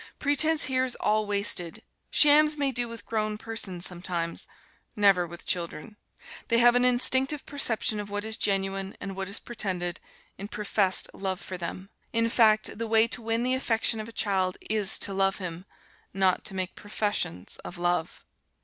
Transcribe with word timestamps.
Pretence 0.17 0.63
here 0.63 0.83
is 0.83 0.95
all 0.95 1.27
wasted. 1.27 1.83
Shams 2.09 2.57
may 2.57 2.71
do 2.71 2.87
with 2.87 3.05
grown 3.05 3.37
persons 3.37 3.85
sometimes, 3.85 4.47
never 4.95 5.27
with 5.27 5.45
children. 5.45 5.95
They 6.47 6.57
have 6.57 6.73
an 6.73 6.83
instinctive 6.85 7.45
perception 7.45 7.99
of 7.99 8.09
what 8.09 8.25
is 8.25 8.35
genuine 8.35 8.97
and 8.99 9.15
what 9.15 9.29
is 9.29 9.37
pretended, 9.37 9.99
in 10.39 10.47
professed 10.47 11.07
love 11.13 11.39
for 11.39 11.55
them. 11.55 11.91
In 12.13 12.29
fact, 12.29 12.79
the 12.79 12.87
way 12.87 13.07
to 13.09 13.21
win 13.21 13.43
the 13.43 13.53
affection 13.53 13.99
of 13.99 14.09
a 14.09 14.11
child 14.11 14.57
is 14.71 14.97
to 14.97 15.13
love 15.13 15.35
him, 15.37 15.67
not 16.15 16.43
to 16.45 16.55
make 16.55 16.73
professions 16.73 17.57
of 17.57 17.77
love. 17.77 18.25